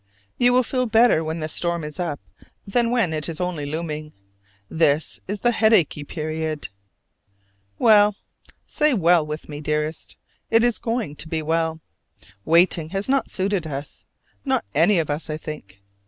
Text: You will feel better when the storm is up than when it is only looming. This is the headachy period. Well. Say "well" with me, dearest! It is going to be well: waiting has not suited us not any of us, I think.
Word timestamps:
You 0.39 0.51
will 0.53 0.63
feel 0.63 0.87
better 0.87 1.23
when 1.23 1.41
the 1.41 1.47
storm 1.47 1.83
is 1.83 1.99
up 1.99 2.19
than 2.65 2.89
when 2.89 3.13
it 3.13 3.29
is 3.29 3.39
only 3.39 3.67
looming. 3.67 4.13
This 4.67 5.19
is 5.27 5.41
the 5.41 5.51
headachy 5.51 6.03
period. 6.03 6.69
Well. 7.77 8.15
Say 8.65 8.95
"well" 8.95 9.23
with 9.23 9.47
me, 9.47 9.61
dearest! 9.61 10.17
It 10.49 10.63
is 10.63 10.79
going 10.79 11.17
to 11.17 11.27
be 11.29 11.43
well: 11.43 11.81
waiting 12.45 12.89
has 12.89 13.07
not 13.09 13.29
suited 13.29 13.67
us 13.67 14.03
not 14.43 14.65
any 14.73 14.97
of 14.97 15.11
us, 15.11 15.29
I 15.29 15.37
think. 15.37 15.83